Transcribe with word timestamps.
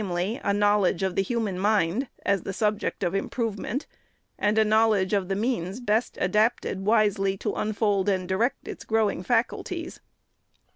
a 0.43 0.51
knowledge 0.51 1.03
of 1.03 1.15
the 1.15 1.21
human 1.21 1.59
mind, 1.59 2.07
as 2.25 2.41
the 2.41 2.53
subject 2.53 3.03
of 3.03 3.13
improvement; 3.13 3.85
and 4.39 4.57
a 4.57 4.65
knowledge 4.65 5.13
of 5.13 5.27
the 5.27 5.35
means 5.35 5.79
best 5.79 6.17
adapted 6.19 6.83
wisely 6.83 7.37
to 7.37 7.53
unfold 7.53 8.09
and 8.09 8.27
direct 8.27 8.67
its 8.67 8.83
growing 8.83 9.21
faculties. 9.21 9.99